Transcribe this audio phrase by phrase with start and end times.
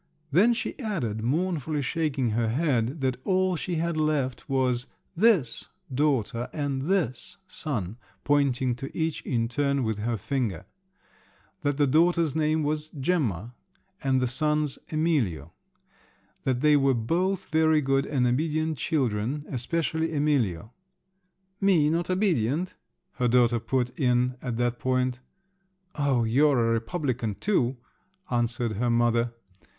[0.31, 6.49] Then she added, mournfully shaking her head, that all she had left was this daughter
[6.51, 10.65] and this son (pointing to each in turn with her finger);
[11.61, 13.53] that the daughter's name was Gemma,
[14.03, 15.53] and the son's Emilio;
[16.45, 20.73] that they were both very good and obedient children—especially Emilio…
[21.61, 22.73] ("Me not obedient!"
[23.17, 25.19] her daughter put in at that point.
[25.93, 27.77] "Oh, you're a republican, too!"
[28.31, 29.33] answered her mother).